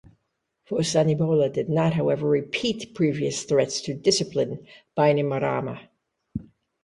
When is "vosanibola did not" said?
0.67-1.93